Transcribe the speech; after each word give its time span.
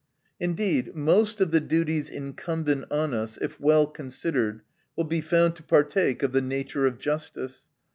Indeed 0.39 0.95
most 0.95 1.39
of 1.41 1.51
the 1.51 1.59
duties 1.59 2.09
incumbent 2.09 2.85
on 2.91 3.13
us, 3.13 3.37
if 3.39 3.59
well 3.59 3.85
considered, 3.85 4.61
will 4.95 5.03
be 5.03 5.21
found 5.21 5.55
to 5.57 5.63
partake 5.63 6.23
of 6.23 6.31
the 6.31 6.41
nature 6.41 6.87
of 6.87 6.97
justice. 6.97 7.67